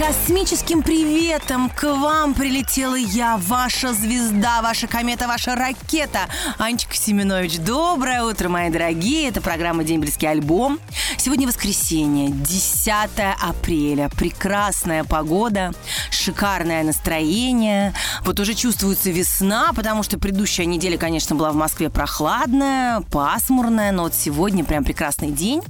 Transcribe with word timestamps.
Космическим 0.00 0.82
приветом 0.82 1.68
к 1.68 1.82
вам 1.82 2.32
прилетела 2.32 2.94
я, 2.94 3.36
ваша 3.36 3.92
звезда, 3.92 4.62
ваша 4.62 4.86
комета, 4.86 5.28
ваша 5.28 5.54
ракета. 5.54 6.20
Анечка 6.56 6.96
Семенович, 6.96 7.58
доброе 7.58 8.22
утро, 8.22 8.48
мои 8.48 8.70
дорогие. 8.70 9.28
Это 9.28 9.42
программа 9.42 9.84
«Дембельский 9.84 10.26
альбом». 10.26 10.80
Сегодня 11.18 11.46
воскресенье, 11.46 12.30
10 12.30 12.90
апреля. 13.42 14.08
Прекрасная 14.16 15.04
погода, 15.04 15.74
шикарное 16.30 16.84
настроение. 16.84 17.92
Вот 18.24 18.38
уже 18.38 18.54
чувствуется 18.54 19.10
весна, 19.10 19.72
потому 19.74 20.04
что 20.04 20.16
предыдущая 20.16 20.64
неделя, 20.64 20.96
конечно, 20.96 21.34
была 21.34 21.50
в 21.50 21.56
Москве 21.56 21.90
прохладная, 21.90 23.00
пасмурная, 23.10 23.90
но 23.90 24.04
вот 24.04 24.14
сегодня 24.14 24.64
прям 24.64 24.84
прекрасный 24.84 25.32
день. 25.32 25.60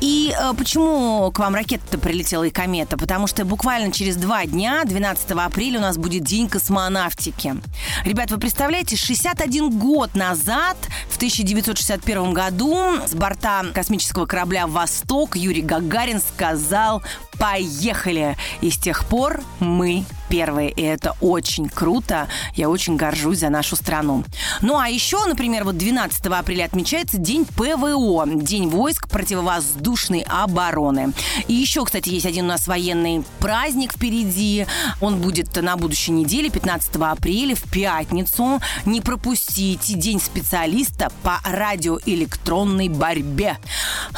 И 0.00 0.32
э, 0.38 0.52
почему 0.56 1.32
к 1.32 1.38
вам 1.40 1.54
ракета-то 1.56 1.98
прилетела 1.98 2.44
и 2.44 2.50
комета? 2.50 2.96
Потому 2.96 3.26
что 3.26 3.44
буквально 3.44 3.90
через 3.90 4.14
два 4.16 4.46
дня, 4.46 4.82
12 4.84 5.32
апреля, 5.32 5.78
у 5.78 5.82
нас 5.82 5.98
будет 5.98 6.22
День 6.22 6.48
космонавтики. 6.48 7.56
Ребят, 8.04 8.30
вы 8.30 8.38
представляете, 8.38 8.96
61 8.96 9.78
год 9.78 10.14
назад, 10.14 10.76
в 11.08 11.16
1961 11.16 12.32
году, 12.32 12.76
с 13.04 13.14
борта 13.14 13.64
космического 13.74 14.26
корабля 14.26 14.68
«Восток» 14.68 15.36
Юрий 15.36 15.62
Гагарин 15.62 16.20
сказал 16.20 17.02
«Поехали!» 17.38 18.36
И 18.60 18.70
с 18.70 18.78
тех 18.78 19.04
пор 19.06 19.42
мы 19.58 19.87
We. 19.88 20.17
Первые, 20.28 20.70
и 20.70 20.82
это 20.82 21.14
очень 21.20 21.68
круто. 21.68 22.28
Я 22.54 22.68
очень 22.68 22.96
горжусь 22.96 23.38
за 23.38 23.48
нашу 23.48 23.76
страну. 23.76 24.24
Ну 24.60 24.78
а 24.78 24.88
еще, 24.88 25.24
например, 25.24 25.64
вот 25.64 25.76
12 25.76 26.26
апреля 26.26 26.64
отмечается 26.64 27.18
День 27.18 27.44
ПВО, 27.44 28.26
День 28.26 28.68
войск 28.68 29.08
противовоздушной 29.08 30.24
обороны. 30.28 31.12
И 31.46 31.54
еще, 31.54 31.84
кстати, 31.84 32.10
есть 32.10 32.26
один 32.26 32.46
у 32.46 32.48
нас 32.48 32.66
военный 32.66 33.24
праздник 33.38 33.92
впереди. 33.92 34.66
Он 35.00 35.20
будет 35.20 35.54
на 35.56 35.76
будущей 35.76 36.12
неделе, 36.12 36.50
15 36.50 36.96
апреля, 36.96 37.54
в 37.54 37.62
пятницу. 37.70 38.60
Не 38.84 39.00
пропустите 39.00 39.94
День 39.94 40.20
специалиста 40.20 41.10
по 41.22 41.40
радиоэлектронной 41.44 42.88
борьбе. 42.88 43.58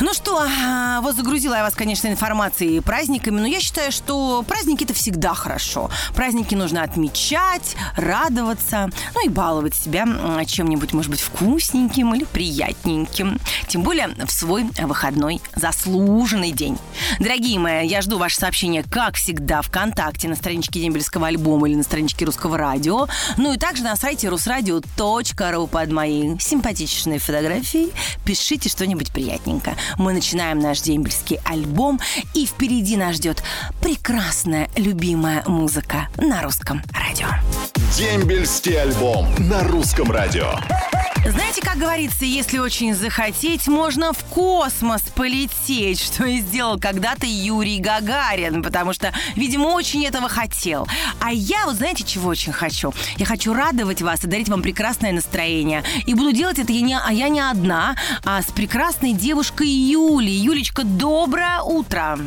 Ну 0.01 0.15
что, 0.15 0.41
а, 0.41 1.01
вот 1.01 1.17
загрузила 1.17 1.55
я 1.55 1.63
вас, 1.63 1.75
конечно, 1.75 2.09
информацией 2.09 2.79
и 2.79 2.81
праздниками, 2.81 3.41
но 3.41 3.47
я 3.47 3.61
считаю, 3.61 3.93
что 3.93 4.43
праздники 4.47 4.85
это 4.85 4.95
всегда 4.95 5.35
хорошо. 5.35 5.91
Праздники 6.15 6.55
нужно 6.55 6.83
отмечать, 6.83 7.77
радоваться, 7.97 8.91
ну 9.15 9.27
и 9.27 9.29
баловать 9.29 9.75
себя 9.75 10.07
чем-нибудь, 10.47 10.93
может 10.93 11.11
быть, 11.11 11.21
вкусненьким 11.21 12.15
или 12.15 12.25
приятненьким. 12.25 13.39
Тем 13.69 13.83
более 13.83 14.09
в 14.09 14.31
свой 14.31 14.69
выходной 14.81 15.41
заслуженный 15.55 16.53
день. 16.53 16.79
Дорогие 17.19 17.59
мои, 17.59 17.87
я 17.87 18.03
жду 18.03 18.19
ваше 18.19 18.37
сообщение, 18.37 18.83
как 18.83 19.17
всегда, 19.17 19.63
ВКонтакте, 19.63 20.29
на 20.29 20.37
страничке 20.37 20.81
Дембельского 20.81 21.29
альбома 21.29 21.69
или 21.69 21.77
на 21.77 21.83
страничке 21.83 22.25
Русского 22.25 22.59
радио. 22.59 23.07
Ну 23.37 23.53
и 23.53 23.59
также 23.59 23.83
на 23.83 23.97
сайте 23.97 24.29
русрадио.ру 24.29 25.67
под 25.67 25.93
моей 25.93 26.39
симпатичной 26.41 27.19
фотографией. 27.19 27.93
Пишите 28.25 28.69
что-нибудь 28.69 29.13
приятненько. 29.13 29.75
Мы 29.97 30.13
начинаем 30.13 30.59
наш 30.59 30.81
дембельский 30.81 31.39
альбом, 31.45 32.01
и 32.35 32.47
впереди 32.47 32.97
нас 32.97 33.17
ждет 33.17 33.43
прекрасная, 33.81 34.69
любимая 34.77 35.45
музыка 35.47 35.90
на 36.17 36.43
русском 36.43 36.83
радио. 36.93 37.27
Дембельский 37.97 38.81
альбом 38.81 39.27
на 39.39 39.63
русском 39.65 40.11
радио. 40.11 40.53
Знаете, 41.27 41.61
как 41.61 41.77
говорится, 41.77 42.25
если 42.25 42.59
очень 42.59 42.95
захотеть, 42.95 43.69
можно 43.69 44.13
в 44.13 44.25
космос 44.25 45.03
полететь, 45.15 46.01
что 46.01 46.25
и 46.25 46.41
сделал 46.41 46.79
когда-то 46.79 47.27
Юрий 47.27 47.79
Гагарин, 47.79 48.63
потому 48.63 48.93
что, 48.93 49.13
видимо, 49.37 49.69
очень 49.69 50.05
этого 50.07 50.29
хотел. 50.29 50.89
А 51.21 51.31
я, 51.33 51.67
вот 51.67 51.77
знаете, 51.77 52.05
чего 52.05 52.31
очень 52.31 52.53
хочу? 52.53 52.95
Я 53.17 53.27
хочу 53.27 53.53
радовать 53.53 54.01
вас 54.01 54.25
и 54.25 54.27
дарить 54.27 54.49
вам 54.49 54.63
прекрасное 54.63 55.13
настроение. 55.13 55.85
И 56.07 56.15
буду 56.15 56.33
делать 56.33 56.59
это 56.59 56.73
я 56.73 56.81
не, 56.81 56.99
а 56.99 57.13
я 57.13 57.29
не 57.29 57.41
одна, 57.41 57.97
а 58.25 58.41
с 58.41 58.47
прекрасной 58.47 59.13
девушкой 59.13 59.69
Юлей. 59.69 60.37
Юлечка, 60.37 60.85
доброе 60.85 61.61
утро! 61.61 62.19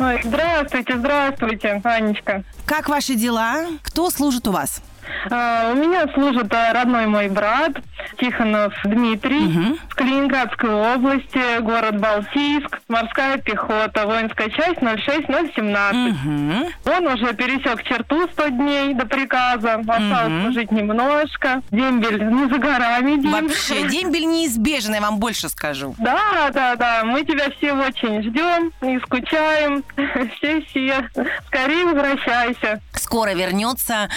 Ой, 0.00 0.20
здравствуйте, 0.24 0.98
здравствуйте, 0.98 1.80
Анечка. 1.84 2.42
Как 2.66 2.88
ваши 2.88 3.14
дела? 3.14 3.66
Кто 3.82 4.10
служит 4.10 4.48
у 4.48 4.52
вас? 4.52 4.82
А, 5.30 5.70
у 5.72 5.74
меня 5.76 6.06
служит 6.14 6.52
а, 6.52 6.72
родной 6.72 7.06
мой 7.06 7.28
брат 7.28 7.72
Тихонов 8.18 8.74
Дмитрий 8.84 9.40
Мгм. 9.40 9.78
в 9.88 9.94
Калининградской 9.94 10.70
области, 10.70 11.60
город 11.60 11.98
Балтийск, 11.98 12.80
морская 12.88 13.38
пехота, 13.38 14.06
воинская 14.06 14.50
часть 14.50 14.80
06017. 14.80 15.94
Мгм. 16.24 16.66
Он 16.86 17.06
уже 17.06 17.32
пересек 17.34 17.82
черту 17.84 18.28
100 18.32 18.48
дней 18.48 18.94
до 18.94 19.06
приказа, 19.06 19.74
осталось 19.74 20.28
Мгм. 20.32 20.42
служить 20.44 20.70
немножко. 20.70 21.62
Дембель 21.70 22.22
не 22.24 22.48
за 22.48 22.58
горами, 22.58 23.12
дембель. 23.12 23.30
Вообще, 23.30 23.88
дембель 23.88 24.26
неизбежен, 24.26 24.94
я 24.94 25.00
вам 25.00 25.18
больше 25.18 25.48
скажу. 25.48 25.94
Да, 26.04 26.50
да, 26.52 26.76
да, 26.76 27.02
мы 27.04 27.24
тебя 27.24 27.50
все 27.58 27.72
очень 27.72 28.22
ждем 28.22 28.72
и 28.82 28.98
скучаем. 29.00 29.82
Все-все. 30.36 31.08
Скорее 31.46 31.84
возвращайся. 31.86 32.80
скоро 32.94 33.30
вернется 33.34 34.08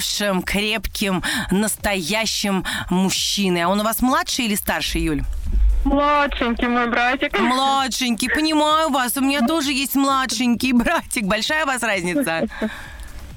возмужавшим, 0.00 0.42
крепким, 0.42 1.22
настоящим 1.50 2.64
мужчиной. 2.90 3.62
А 3.62 3.68
он 3.68 3.80
у 3.80 3.84
вас 3.84 4.00
младший 4.02 4.46
или 4.46 4.54
старший, 4.54 5.02
Юль? 5.02 5.22
Младшенький 5.84 6.68
мой 6.68 6.88
братик. 6.88 7.38
Младшенький, 7.38 8.28
понимаю 8.28 8.90
вас. 8.90 9.16
У 9.16 9.20
меня 9.20 9.46
тоже 9.46 9.72
есть 9.72 9.94
младшенький 9.94 10.72
братик. 10.72 11.24
Большая 11.24 11.64
у 11.64 11.68
вас 11.68 11.82
разница? 11.82 12.48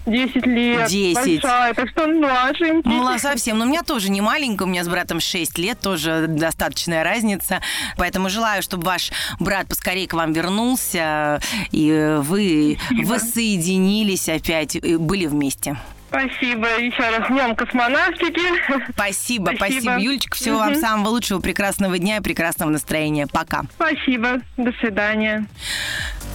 10 0.06 0.46
лет. 0.46 0.90
10. 0.90 1.42
Большая, 1.42 1.74
так 1.74 1.90
что 1.90 2.04
он 2.04 2.20
младшенький. 2.20 2.92
Мало 2.92 3.18
совсем. 3.18 3.58
Но 3.58 3.66
у 3.66 3.68
меня 3.70 3.84
тоже 3.84 4.10
не 4.10 4.20
маленькая. 4.20 4.66
У 4.66 4.68
меня 4.68 4.84
с 4.84 4.90
братом 4.90 5.22
6 5.22 5.58
лет. 5.58 5.80
Тоже 5.80 6.26
достаточная 6.28 7.06
разница. 7.06 7.62
Поэтому 7.98 8.30
желаю, 8.30 8.62
чтобы 8.62 8.84
ваш 8.86 9.12
брат 9.40 9.68
поскорее 9.68 10.08
к 10.08 10.14
вам 10.14 10.34
вернулся. 10.34 11.40
И 11.72 12.18
вы 12.20 12.78
воссоединились 13.06 14.28
опять. 14.28 14.76
и 14.76 14.98
Были 14.98 15.28
вместе. 15.28 15.78
Спасибо 16.24 16.68
еще 16.80 17.10
раз. 17.10 17.28
Днем 17.28 17.56
космонавтики. 17.56 18.42
Спасибо, 18.92 19.52
спасибо, 19.56 19.56
Спасибо. 19.58 19.98
Юлечка. 20.00 20.36
Всего 20.38 20.60
вам 20.60 20.74
Мгм. 20.74 20.80
самого 20.82 21.10
лучшего, 21.10 21.40
прекрасного 21.40 21.98
дня 21.98 22.18
и 22.18 22.22
прекрасного 22.22 22.70
настроения. 22.70 23.26
Пока. 23.26 23.64
Спасибо. 23.76 24.40
До 24.58 24.72
свидания. 24.74 25.48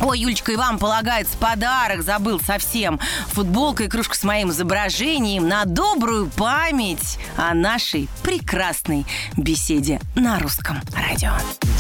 Ой, 0.01 0.19
Юлечка, 0.19 0.51
и 0.53 0.57
вам 0.57 0.79
полагается 0.79 1.37
подарок, 1.39 2.03
забыл 2.03 2.41
совсем. 2.41 2.99
Футболка 3.29 3.85
и 3.85 3.89
кружка 3.89 4.17
с 4.17 4.25
моим 4.25 4.51
изображением 4.51 5.49
на 5.49 5.65
добрую 5.65 6.29
память 6.29 7.19
о 7.37 7.55
нашей 7.55 8.09
прекрасной 8.25 9.07
беседе 9.37 10.01
на 10.17 10.39
русском 10.41 10.79
радио. 10.97 11.33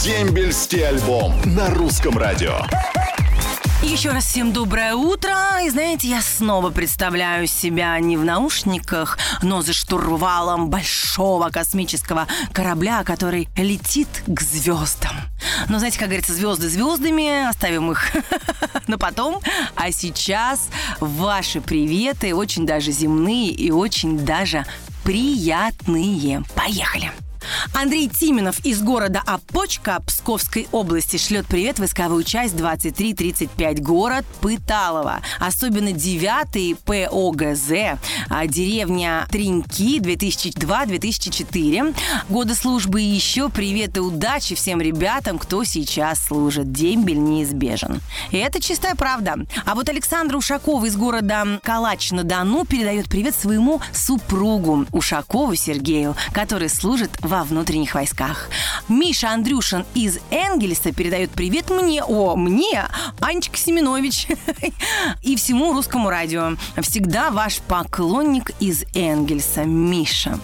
Дембельский 0.04 0.86
альбом 0.86 1.34
на 1.46 1.68
русском 1.74 2.16
радио. 2.16 2.58
Еще 3.82 4.10
раз 4.10 4.24
всем 4.26 4.52
доброе 4.52 4.94
утро. 4.94 5.34
И 5.64 5.70
знаете, 5.70 6.08
я 6.08 6.20
снова 6.20 6.70
представляю 6.70 7.46
себя 7.46 7.98
не 8.00 8.16
в 8.16 8.24
наушниках, 8.24 9.18
но 9.40 9.62
за 9.62 9.72
штурвалом 9.72 10.68
большого 10.68 11.50
космического 11.50 12.26
корабля, 12.52 13.04
который 13.04 13.48
летит 13.56 14.08
к 14.26 14.40
звездам. 14.40 15.16
Но 15.68 15.78
знаете, 15.78 15.98
как 15.98 16.08
говорится, 16.08 16.34
звезды 16.34 16.68
звездами, 16.68 17.48
оставим 17.48 17.92
их 17.92 18.10
на 18.88 18.98
потом. 18.98 19.40
А 19.76 19.92
сейчас 19.92 20.68
ваши 20.98 21.60
приветы 21.60 22.34
очень 22.34 22.66
даже 22.66 22.90
земные 22.90 23.50
и 23.50 23.70
очень 23.70 24.18
даже 24.18 24.66
приятные. 25.04 26.42
Поехали! 26.56 27.12
Андрей 27.72 28.08
Тименов 28.08 28.64
из 28.64 28.82
города 28.82 29.22
Опочка 29.24 30.02
Псковской 30.06 30.68
области 30.72 31.16
шлет 31.16 31.46
привет 31.46 31.78
войсковую 31.78 32.24
часть 32.24 32.56
2335 32.56 33.82
город 33.82 34.24
Пыталово. 34.40 35.20
Особенно 35.38 35.92
9 35.92 36.78
ПОГЗ, 36.80 37.98
а, 38.28 38.46
деревня 38.46 39.26
Триньки 39.30 39.98
2002-2004. 40.00 41.94
Годы 42.28 42.54
службы 42.54 43.00
еще 43.00 43.48
привет 43.48 43.96
и 43.96 44.00
удачи 44.00 44.54
всем 44.54 44.80
ребятам, 44.80 45.38
кто 45.38 45.64
сейчас 45.64 46.24
служит. 46.24 46.72
Дембель 46.72 47.18
неизбежен. 47.18 48.00
И 48.30 48.36
это 48.36 48.60
чистая 48.60 48.94
правда. 48.94 49.36
А 49.64 49.74
вот 49.74 49.88
Александра 49.88 50.36
Ушакова 50.36 50.84
из 50.86 50.96
города 50.96 51.60
Калач-на-Дону 51.62 52.64
передает 52.64 53.08
привет 53.08 53.34
своему 53.34 53.80
супругу 53.92 54.86
Ушакову 54.92 55.54
Сергею, 55.54 56.16
который 56.32 56.68
служит 56.68 57.10
в 57.20 57.37
во 57.38 57.44
внутренних 57.44 57.94
войсках. 57.94 58.48
Миша 58.88 59.30
Андрюшин 59.30 59.86
из 59.94 60.18
Энгельса 60.32 60.90
передает 60.92 61.30
привет 61.30 61.70
мне, 61.70 62.02
о, 62.02 62.34
мне, 62.34 62.88
Анечка 63.20 63.56
Семенович 63.56 64.26
и 65.22 65.36
всему 65.36 65.72
русскому 65.72 66.10
радио. 66.10 66.56
Всегда 66.82 67.30
ваш 67.30 67.60
поклонник 67.60 68.50
из 68.58 68.82
Энгельса, 68.92 69.64
Миша. 69.64 70.40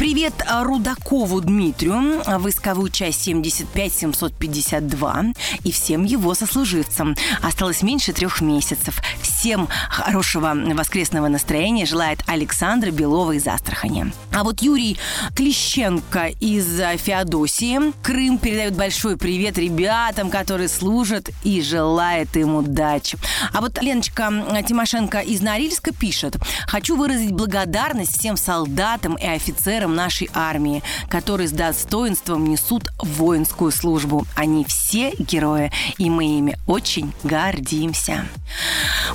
Привет 0.00 0.32
Рудакову 0.50 1.42
Дмитрию, 1.42 2.22
войсковую 2.24 2.88
часть 2.88 3.20
75752 3.20 5.24
и 5.62 5.70
всем 5.70 6.04
его 6.04 6.32
сослуживцам. 6.32 7.14
Осталось 7.42 7.82
меньше 7.82 8.14
трех 8.14 8.40
месяцев. 8.40 8.98
Всем 9.20 9.68
хорошего 9.90 10.54
воскресного 10.54 11.28
настроения 11.28 11.84
желает 11.84 12.20
Александра 12.26 12.90
Белова 12.90 13.32
из 13.32 13.46
Астрахани. 13.46 14.10
А 14.32 14.42
вот 14.42 14.62
Юрий 14.62 14.96
Клещенко 15.36 16.28
из 16.40 16.80
Феодосии, 17.02 17.92
Крым, 18.02 18.38
передает 18.38 18.74
большой 18.74 19.18
привет 19.18 19.58
ребятам, 19.58 20.30
которые 20.30 20.70
служат 20.70 21.28
и 21.44 21.60
желает 21.60 22.34
им 22.38 22.54
удачи. 22.54 23.18
А 23.52 23.60
вот 23.60 23.82
Леночка 23.82 24.32
Тимошенко 24.66 25.18
из 25.18 25.42
Норильска 25.42 25.92
пишет. 25.92 26.38
Хочу 26.66 26.96
выразить 26.96 27.32
благодарность 27.32 28.18
всем 28.18 28.38
солдатам 28.38 29.16
и 29.16 29.26
офицерам 29.26 29.89
нашей 29.94 30.30
армии, 30.34 30.82
которые 31.08 31.48
с 31.48 31.52
достоинством 31.52 32.44
несут 32.44 32.90
воинскую 32.98 33.70
службу. 33.70 34.26
Они 34.36 34.64
все 34.64 35.12
герои, 35.18 35.72
и 35.98 36.08
мы 36.08 36.38
ими 36.38 36.58
очень 36.66 37.12
гордимся. 37.22 38.26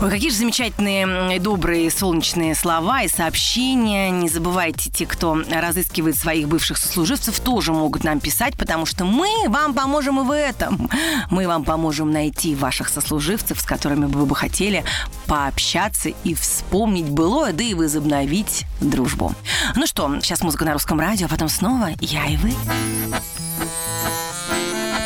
Ой, 0.02 0.10
какие 0.10 0.30
же 0.30 0.38
замечательные, 0.38 1.40
добрые, 1.40 1.90
солнечные 1.90 2.56
слова 2.56 3.04
и 3.04 3.08
сообщения. 3.08 4.10
Не 4.10 4.30
забывайте, 4.30 4.90
те, 4.90 5.06
кто 5.06 5.42
разыскивает 5.50 6.18
своих 6.18 6.48
бывших 6.48 6.78
сослуживцев, 6.78 7.40
тоже 7.40 7.72
могут 7.72 8.04
нам 8.04 8.20
писать, 8.20 8.58
потому 8.58 8.86
что 8.86 9.06
мы 9.06 9.30
вам 9.48 9.74
поможем 9.74 10.20
и 10.20 10.24
в 10.24 10.32
этом. 10.32 10.90
Мы 11.30 11.48
вам 11.48 11.64
поможем 11.64 12.12
найти 12.12 12.56
ваших 12.56 12.90
сослуживцев, 12.90 13.60
с 13.60 13.64
которыми 13.64 14.06
вы 14.06 14.26
бы 14.26 14.36
хотели 14.36 14.84
пообщаться 15.28 16.10
и 16.24 16.34
вспомнить 16.34 17.10
былое, 17.10 17.54
да 17.54 17.64
и 17.64 17.74
возобновить 17.74 18.66
дружбу. 18.82 19.34
Ну 19.76 19.88
что, 19.88 20.20
сейчас 20.22 20.42
музыка 20.42 20.65
на 20.66 20.74
русском 20.74 21.00
радио, 21.00 21.28
а 21.28 21.30
потом 21.30 21.48
снова 21.48 21.92
я 22.02 22.26
и 22.26 22.36
вы. 22.38 22.54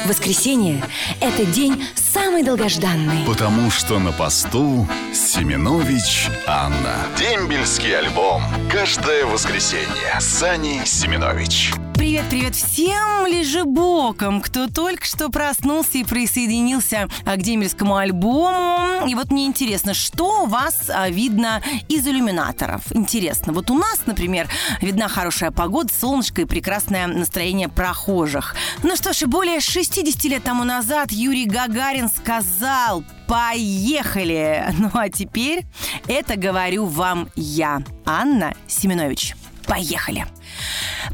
Воскресенье– 0.07 0.81
это 1.19 1.45
день 1.45 1.85
самый 1.95 2.41
долгожданный. 2.41 3.25
Потому 3.27 3.69
что 3.69 3.99
на 3.99 4.11
посту 4.11 4.87
Семенович 5.13 6.29
Анна. 6.47 6.95
Дембельский 7.17 7.95
альбом. 7.95 8.41
Каждое 8.71 9.25
воскресенье. 9.25 10.19
Сани 10.19 10.81
Семенович. 10.85 11.73
Привет-привет 11.99 12.55
всем 12.55 13.27
лежебокам, 13.27 14.39
кто 14.39 14.67
только 14.67 15.05
что 15.05 15.27
проснулся 15.27 15.97
и 15.97 16.05
присоединился 16.05 17.09
а, 17.25 17.35
к 17.35 17.41
демельскому 17.41 17.97
альбому. 17.97 19.05
И 19.05 19.15
вот 19.15 19.31
мне 19.31 19.45
интересно, 19.45 19.93
что 19.93 20.43
у 20.43 20.45
вас 20.45 20.89
а, 20.89 21.09
видно 21.09 21.61
из 21.89 22.07
иллюминаторов? 22.07 22.83
Интересно. 22.95 23.51
Вот 23.51 23.69
у 23.69 23.77
нас, 23.77 24.03
например, 24.05 24.47
видна 24.79 25.09
хорошая 25.09 25.51
погода, 25.51 25.93
солнышко 25.93 26.43
и 26.43 26.45
прекрасное 26.45 27.05
настроение 27.05 27.67
прохожих. 27.67 28.55
Ну 28.81 28.95
что 28.95 29.11
ж, 29.11 29.23
и 29.23 29.25
более 29.25 29.59
60 29.59 30.23
лет 30.23 30.43
тому 30.43 30.63
назад 30.63 31.11
Юрий 31.11 31.47
Гагарин 31.47 32.07
сказал 32.07 33.03
«Поехали!» 33.27 34.73
Ну 34.77 34.89
а 34.93 35.09
теперь 35.09 35.65
это 36.07 36.37
говорю 36.37 36.85
вам 36.85 37.27
я, 37.35 37.83
Анна 38.05 38.55
Семенович. 38.67 39.35
Поехали! 39.67 40.25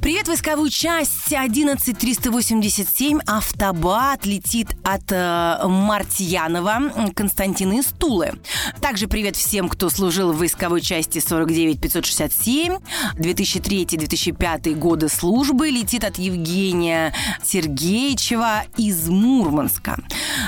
Привет, 0.02 0.28
войсковую 0.28 0.70
часть 0.70 1.14
11387. 1.28 3.20
Автобат 3.26 4.26
летит 4.26 4.76
от 4.84 5.12
э, 5.12 5.58
Мартьянова 5.68 7.12
Константина 7.16 7.80
из 7.80 7.86
Тулы. 7.88 8.34
Также 8.82 9.08
привет 9.08 9.36
всем, 9.36 9.68
кто 9.68 9.90
служил 9.90 10.32
в 10.32 10.38
войсковой 10.38 10.82
части 10.82 11.20
49567. 11.20 12.78
2003-2005 13.16 14.76
годы 14.76 15.10
службы 15.10 15.70
летит 15.70 16.04
от 16.04 16.18
Евгения 16.18 17.14
Сергеевичева 17.44 18.64
из 18.78 19.08
Мурманска. 19.08 19.98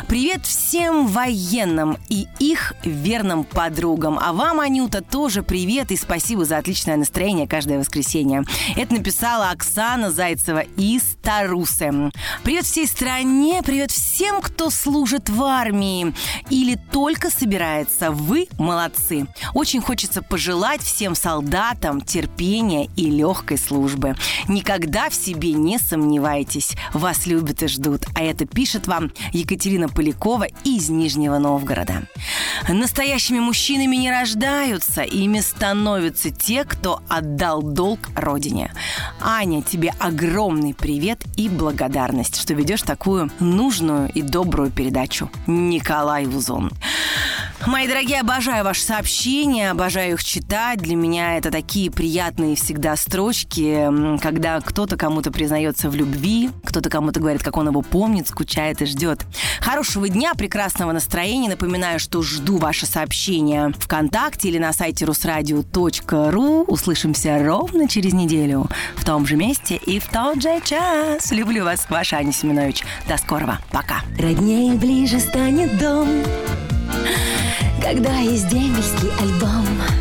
Привет 0.07 0.45
всем 0.45 1.07
военным 1.07 1.97
и 2.09 2.27
их 2.39 2.73
верным 2.83 3.43
подругам. 3.43 4.19
А 4.21 4.33
вам, 4.33 4.59
Анюта, 4.59 5.01
тоже 5.01 5.41
привет 5.41 5.91
и 5.91 5.97
спасибо 5.97 6.45
за 6.45 6.57
отличное 6.57 6.97
настроение 6.97 7.47
каждое 7.47 7.79
воскресенье. 7.79 8.43
Это 8.75 8.93
написала 9.37 9.51
Оксана 9.51 10.11
Зайцева 10.11 10.63
из 10.77 11.03
Тарусы. 11.21 12.11
Привет 12.43 12.65
всей 12.65 12.87
стране, 12.87 13.61
привет 13.63 13.91
всем, 13.91 14.41
кто 14.41 14.69
служит 14.69 15.29
в 15.29 15.43
армии 15.43 16.13
или 16.49 16.75
только 16.91 17.29
собирается. 17.29 18.11
Вы 18.11 18.47
молодцы. 18.57 19.27
Очень 19.53 19.81
хочется 19.81 20.21
пожелать 20.21 20.81
всем 20.81 21.13
солдатам 21.13 22.01
терпения 22.01 22.89
и 22.95 23.09
легкой 23.09 23.57
службы. 23.57 24.15
Никогда 24.47 25.09
в 25.09 25.13
себе 25.13 25.53
не 25.53 25.77
сомневайтесь. 25.77 26.75
Вас 26.93 27.27
любят 27.27 27.61
и 27.61 27.67
ждут. 27.67 28.05
А 28.15 28.23
это 28.23 28.45
пишет 28.45 28.87
вам 28.87 29.11
Екатерина 29.33 29.87
Полякова 29.87 30.47
из 30.63 30.89
Нижнего 30.89 31.37
Новгорода. 31.37 32.07
Настоящими 32.67 33.39
мужчинами 33.39 33.95
не 33.97 34.09
рождаются, 34.09 35.03
ими 35.03 35.41
становятся 35.41 36.31
те, 36.31 36.63
кто 36.63 37.01
отдал 37.07 37.61
долг 37.61 37.99
Родине. 38.15 38.73
Аня, 39.29 39.61
тебе 39.61 39.91
огромный 39.99 40.73
привет 40.73 41.19
и 41.35 41.49
благодарность, 41.49 42.39
что 42.39 42.53
ведешь 42.53 42.83
такую 42.83 43.29
нужную 43.41 44.09
и 44.13 44.21
добрую 44.21 44.71
передачу. 44.71 45.29
Николай 45.47 46.25
Вузон. 46.25 46.71
Мои 47.67 47.85
дорогие, 47.85 48.21
обожаю 48.21 48.63
ваши 48.63 48.81
сообщения, 48.81 49.71
обожаю 49.71 50.13
их 50.13 50.23
читать. 50.23 50.79
Для 50.79 50.95
меня 50.95 51.37
это 51.37 51.51
такие 51.51 51.91
приятные 51.91 52.55
всегда 52.55 52.95
строчки, 52.95 53.89
когда 54.21 54.61
кто-то 54.61 54.95
кому-то 54.95 55.31
признается 55.31 55.89
в 55.89 55.95
любви, 55.95 56.49
кто-то 56.63 56.89
кому-то 56.89 57.19
говорит, 57.19 57.43
как 57.43 57.57
он 57.57 57.67
его 57.67 57.81
помнит, 57.81 58.29
скучает 58.29 58.81
и 58.81 58.85
ждет. 58.85 59.25
Хорошего 59.59 60.07
дня, 60.07 60.33
прекрасного 60.33 60.93
настроения. 60.93 61.49
Напоминаю, 61.49 61.99
что 61.99 62.21
жду 62.21 62.55
ваши 62.55 62.85
сообщения 62.85 63.73
ВКонтакте 63.79 64.47
или 64.47 64.59
на 64.59 64.71
сайте 64.71 65.03
русрадио.ру. 65.03 66.63
Услышимся 66.63 67.43
ровно 67.43 67.89
через 67.89 68.13
неделю 68.13 68.69
в 68.95 69.03
том 69.03 69.27
же 69.27 69.35
месте 69.35 69.75
и 69.75 69.99
в 69.99 70.07
тот 70.07 70.41
же 70.41 70.61
час. 70.63 71.33
Люблю 71.33 71.65
вас, 71.65 71.85
ваша 71.89 72.15
Аня 72.15 72.31
Семенович. 72.31 72.85
До 73.09 73.17
скорого. 73.17 73.59
Пока. 73.71 74.03
Роднее 74.17 74.73
ближе 74.75 75.19
станет 75.19 75.77
дом, 75.77 76.07
когда 77.81 78.17
есть 78.19 78.49
дембельский 78.49 79.09
альбом. 79.19 79.96